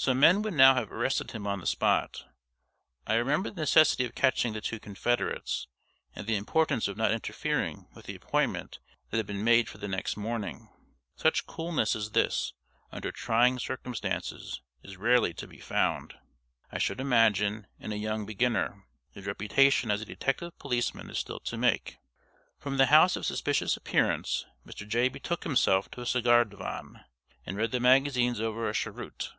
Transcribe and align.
Some 0.00 0.20
men 0.20 0.42
would 0.42 0.54
now 0.54 0.76
have 0.76 0.92
arrested 0.92 1.32
him 1.32 1.44
on 1.48 1.58
the 1.58 1.66
spot. 1.66 2.22
I 3.04 3.14
remembered 3.16 3.56
the 3.56 3.62
necessity 3.62 4.04
of 4.04 4.14
catching 4.14 4.52
the 4.52 4.60
two 4.60 4.78
confederates, 4.78 5.66
and 6.14 6.24
the 6.24 6.36
importance 6.36 6.86
of 6.86 6.96
not 6.96 7.10
interfering 7.10 7.88
with 7.96 8.06
the 8.06 8.14
appointment 8.14 8.78
that 9.10 9.16
had 9.16 9.26
been 9.26 9.42
made 9.42 9.68
for 9.68 9.78
the 9.78 9.88
next 9.88 10.16
morning. 10.16 10.68
Such 11.16 11.48
coolness 11.48 11.96
as 11.96 12.12
this, 12.12 12.52
under 12.92 13.10
trying 13.10 13.58
circumstances, 13.58 14.62
is 14.84 14.96
rarely 14.96 15.34
to 15.34 15.48
be 15.48 15.58
found, 15.58 16.14
I 16.70 16.78
should 16.78 17.00
imagine, 17.00 17.66
in 17.80 17.90
a 17.90 17.96
young 17.96 18.24
beginner, 18.24 18.86
whose 19.14 19.26
reputation 19.26 19.90
as 19.90 20.00
a 20.00 20.04
detective 20.04 20.56
policeman 20.60 21.10
is 21.10 21.18
still 21.18 21.40
to 21.40 21.56
make. 21.56 21.98
From 22.60 22.76
the 22.76 22.86
house 22.86 23.16
of 23.16 23.26
suspicious 23.26 23.76
appearance 23.76 24.46
Mr. 24.64 24.86
Jay 24.86 25.08
betook 25.08 25.42
himself 25.42 25.90
to 25.90 26.02
a 26.02 26.06
cigar 26.06 26.44
divan, 26.44 27.04
and 27.44 27.56
read 27.56 27.72
the 27.72 27.80
magazines 27.80 28.38
over 28.38 28.68
a 28.68 28.72
cheroot. 28.72 29.32